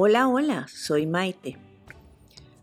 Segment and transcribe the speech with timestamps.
[0.00, 1.58] Hola, hola, soy Maite.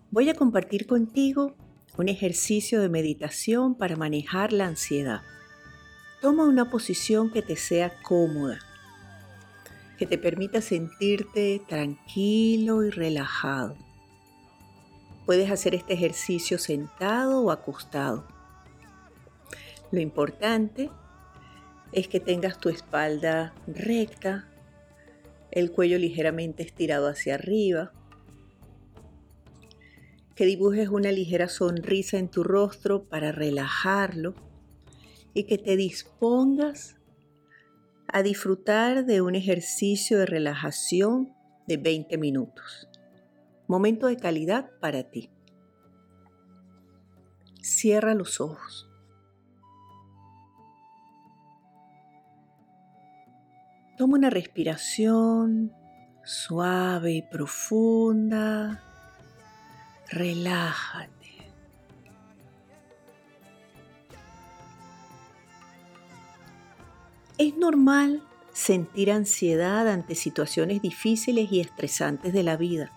[0.10, 1.54] Voy a compartir contigo
[1.98, 5.22] un ejercicio de meditación para manejar la ansiedad.
[6.22, 8.60] Toma una posición que te sea cómoda,
[9.98, 13.76] que te permita sentirte tranquilo y relajado.
[15.26, 18.26] Puedes hacer este ejercicio sentado o acostado.
[19.92, 20.90] Lo importante
[21.92, 24.48] es que tengas tu espalda recta,
[25.56, 27.94] el cuello ligeramente estirado hacia arriba,
[30.36, 34.36] que dibujes una ligera sonrisa en tu rostro para relajarlo
[35.34, 36.98] y que te dispongas
[38.08, 41.34] a disfrutar de un ejercicio de relajación
[41.68, 42.90] de 20 minutos.
[43.68, 45.30] Momento de calidad para ti.
[47.62, 48.90] Cierra los ojos.
[53.98, 55.72] Toma una respiración
[56.26, 58.84] suave y profunda.
[60.10, 61.12] Relájate.
[67.38, 72.92] Es normal sentir ansiedad ante situaciones difíciles y estresantes de la vida.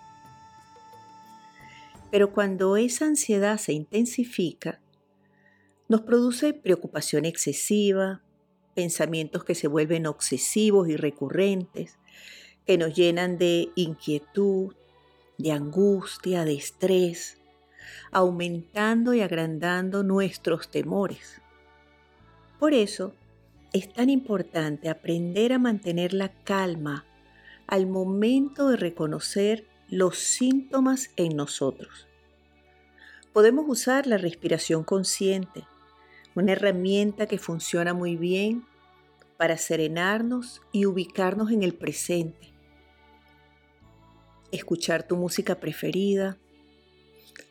[2.11, 4.81] Pero cuando esa ansiedad se intensifica,
[5.87, 8.21] nos produce preocupación excesiva,
[8.73, 11.97] pensamientos que se vuelven obsesivos y recurrentes,
[12.65, 14.75] que nos llenan de inquietud,
[15.37, 17.39] de angustia, de estrés,
[18.11, 21.41] aumentando y agrandando nuestros temores.
[22.59, 23.13] Por eso
[23.73, 27.05] es tan importante aprender a mantener la calma
[27.67, 32.07] al momento de reconocer los síntomas en nosotros.
[33.33, 35.65] Podemos usar la respiración consciente,
[36.39, 38.65] una herramienta que funciona muy bien
[39.37, 42.53] para serenarnos y ubicarnos en el presente.
[44.51, 46.37] Escuchar tu música preferida,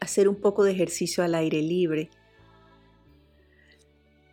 [0.00, 2.10] hacer un poco de ejercicio al aire libre,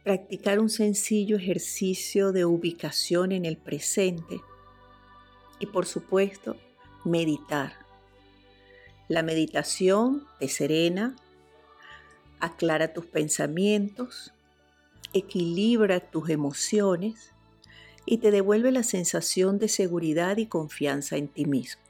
[0.03, 4.41] practicar un sencillo ejercicio de ubicación en el presente
[5.59, 6.57] y por supuesto
[7.03, 7.73] meditar.
[9.07, 11.15] La meditación te serena,
[12.39, 14.34] aclara tus pensamientos,
[15.13, 17.33] equilibra tus emociones
[18.05, 21.81] y te devuelve la sensación de seguridad y confianza en ti mismo.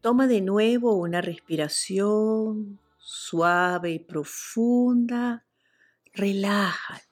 [0.00, 5.46] Toma de nuevo una respiración suave y profunda.
[6.12, 7.05] Relájate.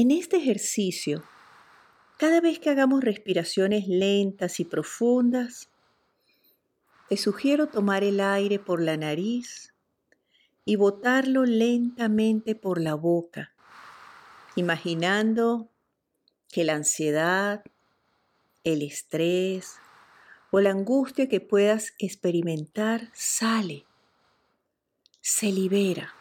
[0.00, 1.24] En este ejercicio
[2.18, 5.70] cada vez que hagamos respiraciones lentas y profundas,
[7.08, 9.74] te sugiero tomar el aire por la nariz
[10.64, 13.52] y botarlo lentamente por la boca,
[14.54, 15.68] imaginando
[16.48, 17.64] que la ansiedad,
[18.62, 19.78] el estrés
[20.52, 23.84] o la angustia que puedas experimentar sale,
[25.20, 26.17] se libera.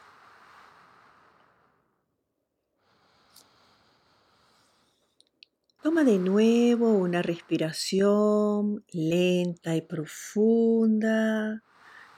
[5.82, 11.64] Toma de nuevo una respiración lenta y profunda.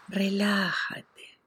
[0.07, 1.39] Relájate.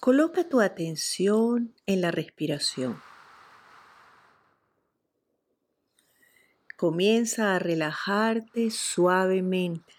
[0.00, 3.00] Coloca tu atención en la respiración.
[6.76, 9.97] Comienza a relajarte suavemente.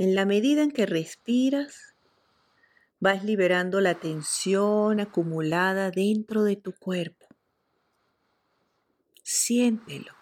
[0.00, 1.94] En la medida en que respiras,
[3.00, 7.26] vas liberando la tensión acumulada dentro de tu cuerpo.
[9.22, 10.14] Siéntelo.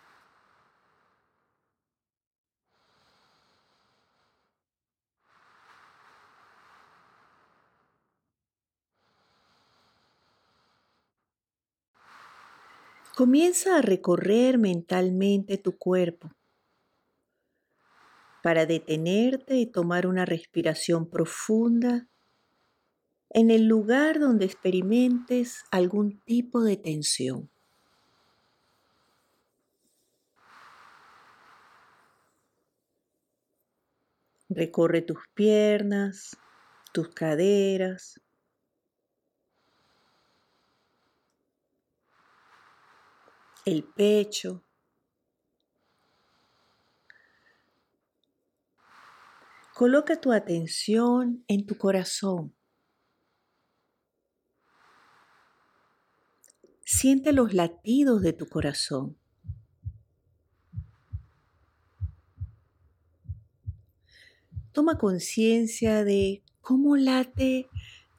[13.15, 16.33] Comienza a recorrer mentalmente tu cuerpo
[18.43, 22.09] para detenerte y tomar una respiración profunda.
[23.31, 27.51] En el lugar donde experimentes algún tipo de tensión.
[34.49, 36.39] Recorre tus piernas,
[36.93, 38.19] tus caderas,
[43.67, 44.65] el pecho,
[49.79, 52.53] Coloca tu atención en tu corazón.
[56.85, 59.17] Siente los latidos de tu corazón.
[64.73, 67.69] Toma conciencia de cómo late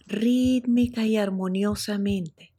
[0.07, 2.53] rítmica y armoniosamente.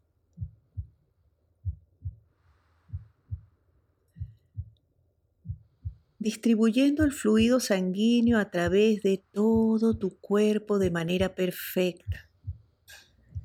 [6.20, 12.28] Distribuyendo el fluido sanguíneo a través de todo tu cuerpo de manera perfecta.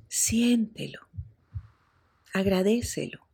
[0.10, 1.00] Siéntelo,
[2.34, 3.25] agradecelo.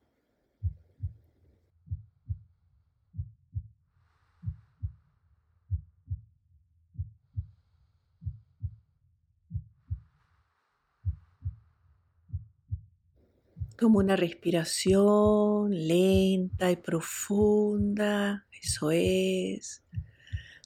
[13.81, 18.45] Toma una respiración lenta y profunda.
[18.61, 19.83] Eso es.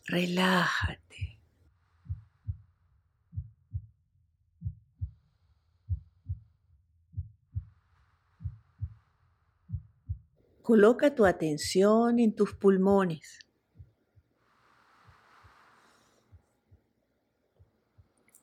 [0.05, 1.39] Relájate.
[10.61, 13.39] Coloca tu atención en tus pulmones.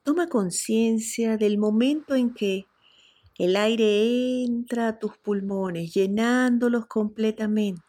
[0.03, 2.72] Toma conciencia del momento en que
[3.43, 7.83] el aire entra a tus pulmones, llenándolos completamente.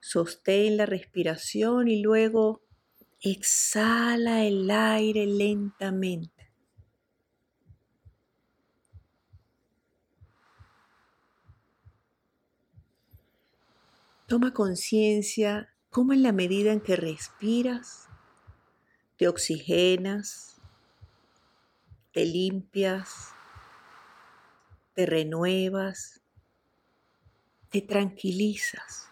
[0.00, 2.62] Sostén la respiración y luego
[3.20, 6.50] exhala el aire lentamente.
[14.26, 18.08] Toma conciencia cómo en la medida en que respiras,
[19.16, 20.60] te oxigenas,
[22.10, 23.36] te limpias,
[24.94, 26.20] te renuevas,
[27.70, 29.11] te tranquilizas.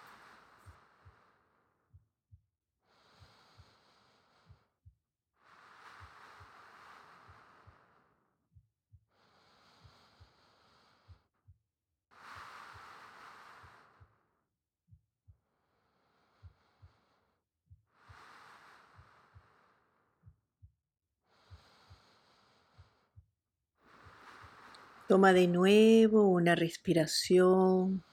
[25.11, 28.05] Toma de nuevo una respiración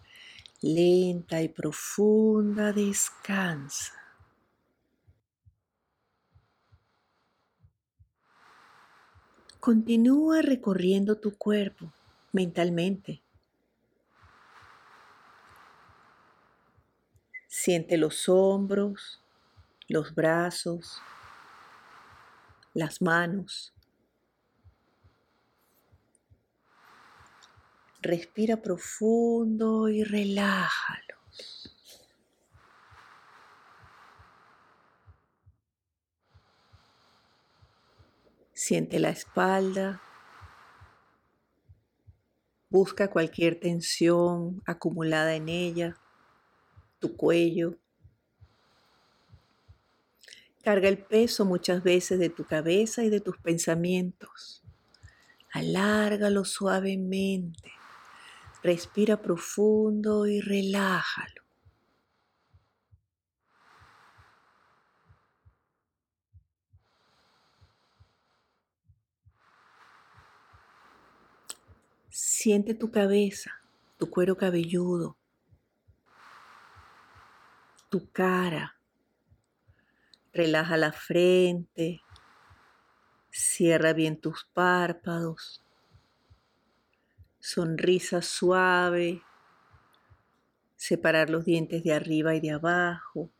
[0.63, 2.73] lenta y profunda.
[2.73, 3.93] Descansa.
[9.59, 11.93] Continúa recorriendo tu cuerpo
[12.31, 13.21] mentalmente.
[17.47, 19.21] Siente los hombros,
[19.87, 20.99] los brazos,
[22.73, 23.76] las manos.
[28.01, 31.73] Respira profundo y relájalos.
[38.53, 40.01] Siente la espalda.
[42.69, 45.97] Busca cualquier tensión acumulada en ella,
[46.99, 47.77] tu cuello.
[50.63, 54.63] Carga el peso muchas veces de tu cabeza y de tus pensamientos.
[55.53, 57.76] Alárgalo suavemente.
[58.67, 61.41] Respira profundo y relájalo.
[72.09, 73.53] Siente tu cabeza,
[73.97, 75.15] tu cuero cabelludo,
[77.87, 78.75] tu cara.
[80.33, 82.01] Relaja la frente.
[83.31, 85.63] Cierra bien tus párpados
[87.47, 89.23] sonrisa suave,
[90.75, 93.31] separar los dientes de arriba y de abajo.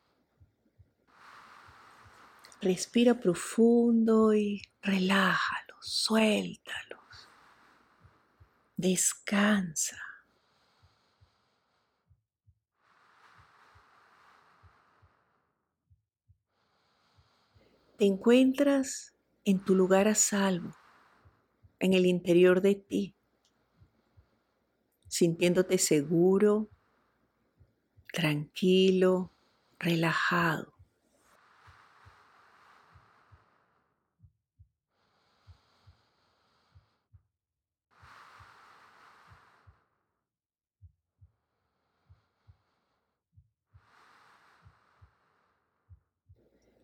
[2.61, 7.29] Respira profundo y relájalos, suéltalos.
[8.77, 9.97] Descansa.
[17.97, 20.73] Te encuentras en tu lugar a salvo,
[21.79, 23.16] en el interior de ti
[25.07, 26.69] sintiéndote seguro,
[28.11, 29.31] tranquilo,
[29.79, 30.73] relajado.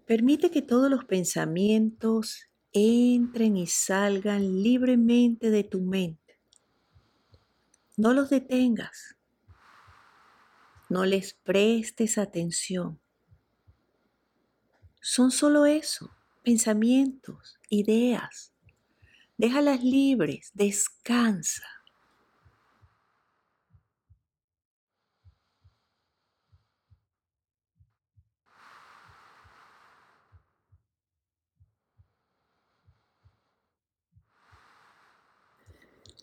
[0.06, 6.23] Permite que todos los pensamientos entren y salgan libremente de tu mente.
[7.95, 9.15] No los detengas.
[10.89, 13.00] No les prestes atención.
[15.00, 16.09] son solo eso,
[16.43, 18.53] pensamientos, ideas.
[19.38, 21.73] Déjalas libres, descansa.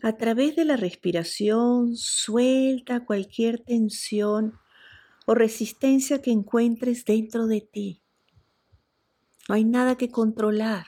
[0.03, 4.59] A través de la respiración suelta cualquier tensión
[5.27, 8.01] o resistencia que encuentres dentro de ti.
[9.47, 10.87] No hay nada que controlar.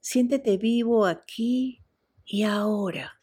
[0.00, 1.82] Siéntete vivo aquí
[2.26, 3.20] y ahora.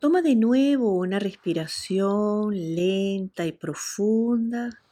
[0.00, 4.82] Toma de nuevo una respiración lenta y profunda.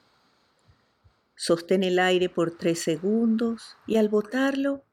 [1.35, 4.85] Sostén el aire por tres segundos y al botarlo,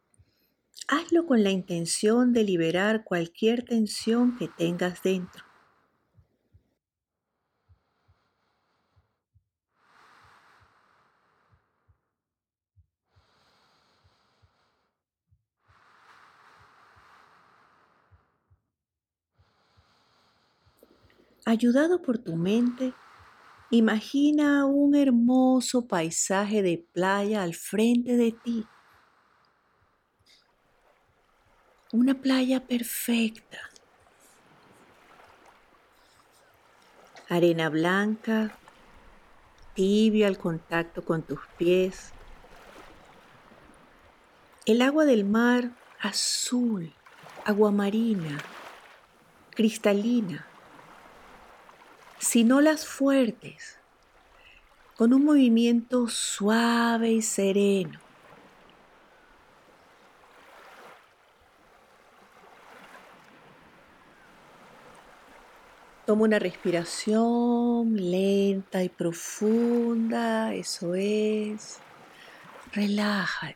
[0.88, 5.44] hazlo con la intención de liberar cualquier tensión que tengas dentro.
[21.48, 22.96] Ayudado por tu mente,
[23.70, 28.66] imagina un hermoso paisaje de playa al frente de ti.
[31.92, 33.60] Una playa perfecta.
[37.30, 38.58] Arena blanca,
[39.76, 42.12] tibia al contacto con tus pies.
[44.66, 46.92] El agua del mar azul,
[47.46, 48.40] agua marina,
[49.52, 50.48] cristalina
[52.26, 53.78] sin olas fuertes,
[54.98, 58.00] con un movimiento suave y sereno.
[66.08, 71.78] Toma una respiración lenta y profunda, eso es.
[72.74, 73.56] Relájate.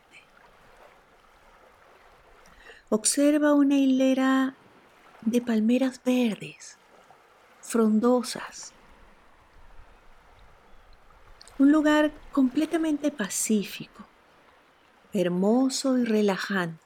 [2.88, 4.54] Observa una hilera
[5.22, 6.79] de palmeras verdes
[7.70, 8.72] frondosas.
[11.58, 14.04] Un lugar completamente pacífico,
[15.12, 16.80] hermoso y relajante.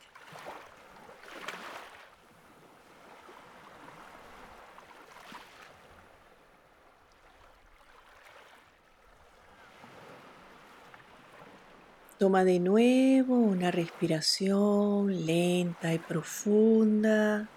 [12.19, 17.49] Toma de nuevo una respiración lenta y profunda.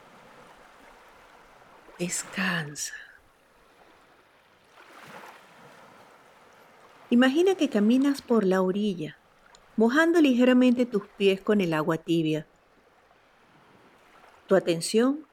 [2.00, 3.07] Descansa.
[7.10, 9.16] Imagina que caminas por la orilla,
[9.78, 12.46] mojando ligeramente tus pies con el agua tibia.
[14.46, 15.26] Tu atención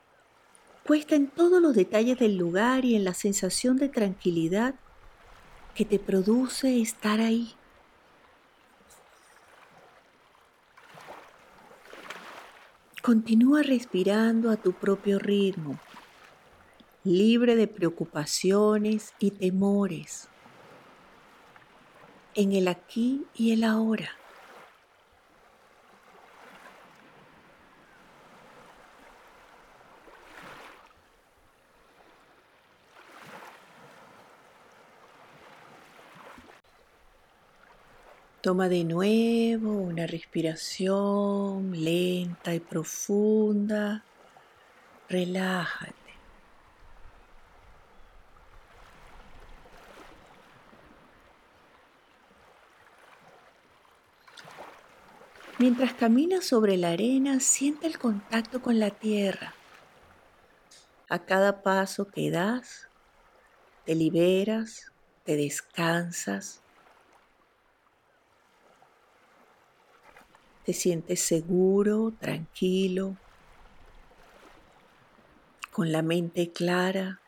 [0.85, 4.77] puesta en todos los detalles del lugar y en la sensación de tranquilidad
[5.75, 7.55] que te produce estar ahí.
[13.03, 15.81] Continúa respirando a tu propio ritmo,
[17.03, 20.29] libre de preocupaciones y temores
[22.35, 24.11] en el aquí y el ahora.
[38.45, 44.05] Toma de nuevo una respiración lenta y profunda.
[45.09, 46.04] Relájate.
[55.57, 59.55] Mientras caminas sobre la arena, siente el contacto con la tierra.
[61.09, 62.89] A cada paso que das,
[63.85, 64.91] te liberas,
[65.23, 66.61] te descansas,
[70.65, 73.17] te sientes seguro, tranquilo,
[75.71, 77.21] con la mente clara.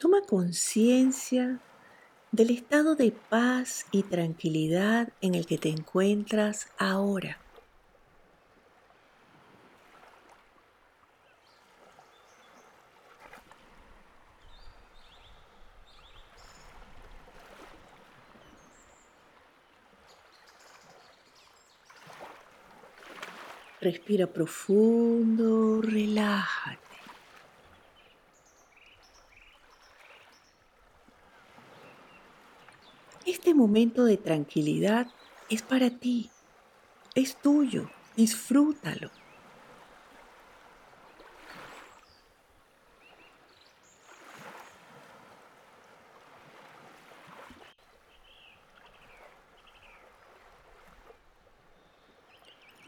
[0.00, 1.60] Toma conciencia
[2.32, 7.36] del estado de paz y tranquilidad en el que te encuentras ahora.
[23.82, 26.89] Respira profundo, relájate.
[33.60, 35.06] Momento de tranquilidad
[35.50, 36.30] es para ti,
[37.14, 39.10] es tuyo, disfrútalo.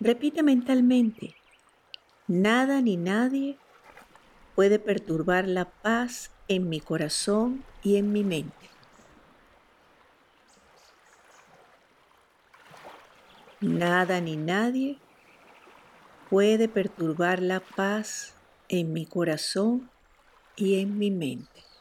[0.01, 1.37] Repite mentalmente,
[2.27, 3.59] nada ni nadie
[4.55, 8.72] puede perturbar la paz en mi corazón y en mi mente.
[13.63, 15.01] Nada ni nadie
[16.29, 18.37] puede perturbar la paz
[18.69, 19.93] en mi corazón
[20.57, 21.72] y en mi mente.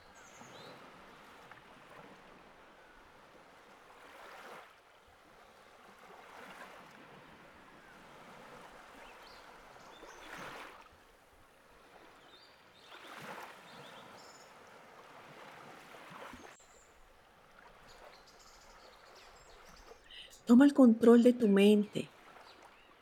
[20.51, 22.09] Toma el control de tu mente,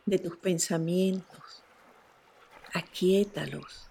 [0.05, 1.63] de tus pensamientos.
[2.75, 3.87] Aquíétalos,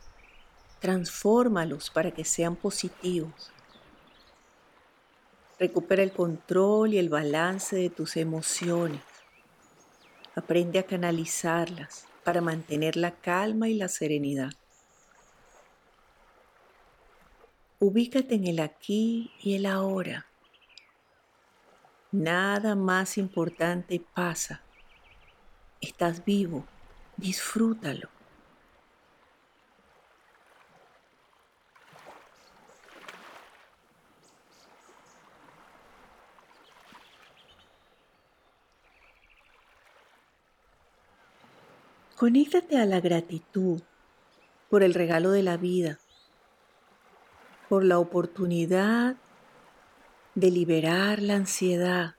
[0.79, 3.51] transfórmalos para que sean positivos.
[5.59, 9.03] Recupera el control y el balance de tus emociones.
[10.37, 14.53] Aprende a canalizarlas para mantener la calma y la serenidad.
[17.81, 20.28] Ubícate en el aquí y el ahora.
[22.11, 24.63] Nada más importante pasa.
[25.81, 26.65] Estás vivo.
[27.19, 28.09] Disfrútalo.
[42.17, 43.81] Conéctate a la gratitud
[44.71, 45.99] por el regalo de la vida,
[47.69, 49.17] por la oportunidad
[50.39, 52.15] de liberar la ansiedad,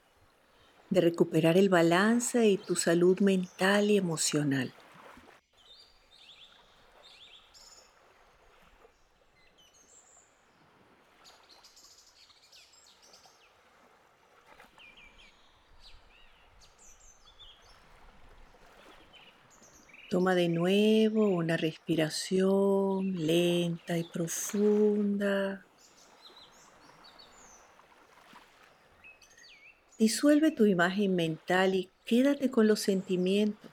[0.90, 4.74] de recuperar el balance de tu salud mental y emocional.
[20.10, 25.69] Toma de nuevo una respiración lenta y profunda.
[30.00, 33.70] Disuelve tu imagen mental y quédate con los sentimientos,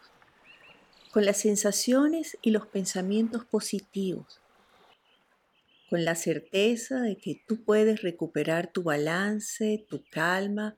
[1.13, 4.41] con las sensaciones y los pensamientos positivos,
[5.89, 10.77] con la certeza de que tú puedes recuperar tu balance, tu calma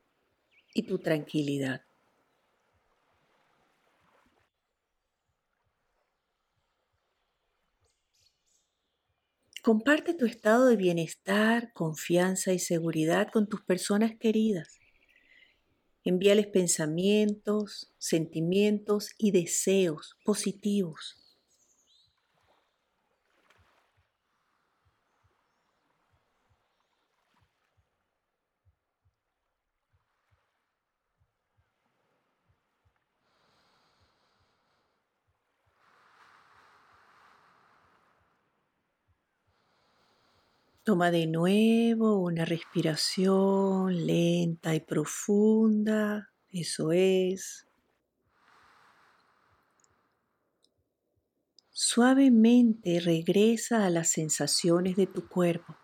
[0.74, 1.82] y tu tranquilidad.
[9.62, 14.78] Comparte tu estado de bienestar, confianza y seguridad con tus personas queridas.
[16.09, 21.18] Envíales pensamientos, sentimientos y deseos positivos.
[40.88, 46.33] Toma de nuevo una respiración lenta y profunda.
[46.48, 47.68] Eso es.
[51.68, 55.77] Suavemente regresa a las sensaciones de tu cuerpo.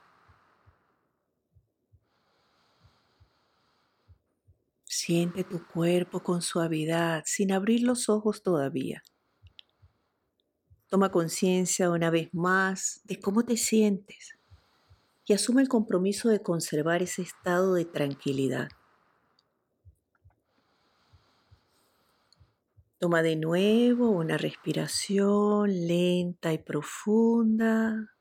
[4.85, 9.03] Siente tu cuerpo con suavidad sin abrir los ojos todavía.
[10.88, 14.38] Toma conciencia una vez más de cómo te sientes
[15.27, 18.69] y asume el compromiso de conservar ese estado de tranquilidad.
[22.99, 28.15] Toma de nuevo una respiración lenta y profunda.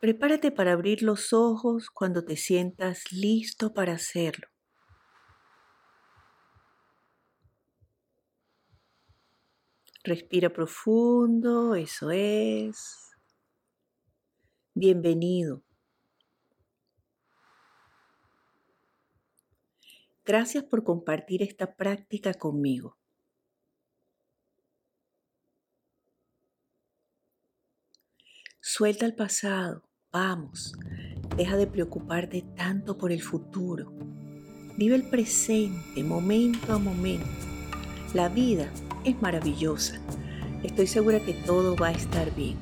[0.00, 4.48] Prepárate para abrir los ojos cuando te sientas listo para hacerlo.
[10.04, 13.07] Respira profundo, eso es.
[14.80, 15.64] Bienvenido.
[20.24, 22.96] Gracias por compartir esta práctica conmigo.
[28.60, 30.74] Suelta el pasado, vamos,
[31.36, 33.90] deja de preocuparte tanto por el futuro.
[34.76, 37.26] Vive el presente, momento a momento.
[38.14, 38.72] La vida
[39.04, 40.00] es maravillosa.
[40.62, 42.56] Estoy segura que todo va a estar bien.